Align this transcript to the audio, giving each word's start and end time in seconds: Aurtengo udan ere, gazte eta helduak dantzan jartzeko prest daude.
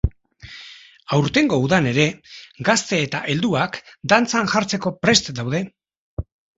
Aurtengo 1.17 1.59
udan 1.65 1.91
ere, 1.91 2.07
gazte 2.71 3.01
eta 3.05 3.23
helduak 3.29 3.81
dantzan 4.17 4.53
jartzeko 4.57 4.99
prest 5.05 5.35
daude. 5.41 5.67